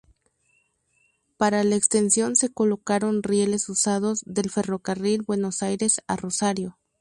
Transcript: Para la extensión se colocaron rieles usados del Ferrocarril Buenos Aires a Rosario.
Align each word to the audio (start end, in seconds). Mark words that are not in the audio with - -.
Para 1.37 1.63
la 1.63 1.75
extensión 1.75 2.35
se 2.35 2.51
colocaron 2.51 3.21
rieles 3.21 3.69
usados 3.69 4.23
del 4.25 4.49
Ferrocarril 4.49 5.21
Buenos 5.21 5.61
Aires 5.61 6.01
a 6.07 6.15
Rosario. 6.15 6.79